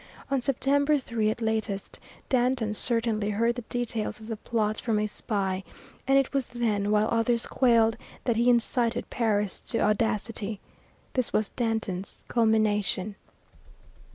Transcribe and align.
On 0.31 0.41
September 0.41 0.97
3, 0.97 1.29
at 1.29 1.43
latest, 1.43 1.99
Danton 2.27 2.73
certainly 2.73 3.29
heard 3.29 3.53
the 3.53 3.61
details 3.61 4.19
of 4.19 4.25
the 4.29 4.35
plot 4.35 4.79
from 4.79 4.97
a 4.97 5.05
spy, 5.05 5.63
and 6.07 6.17
it 6.17 6.33
was 6.33 6.47
then, 6.47 6.89
while 6.89 7.07
others 7.11 7.45
quailed, 7.45 7.97
that 8.23 8.35
he 8.35 8.49
incited 8.49 9.11
Paris 9.11 9.59
to 9.67 9.77
audacity. 9.77 10.59
This 11.13 11.31
was 11.31 11.51
Danton's 11.51 12.23
culmination. 12.29 13.13